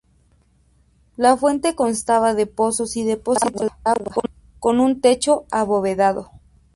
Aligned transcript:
La 1.15 1.37
fuente 1.37 1.75
constaba 1.75 2.33
de 2.33 2.47
pozos 2.47 2.97
y 2.97 3.03
depósitos 3.05 3.67
de 3.67 3.71
agua, 3.83 4.23
con 4.59 4.79
un 4.79 4.99
techo 4.99 5.45
abovedado. 5.51 6.31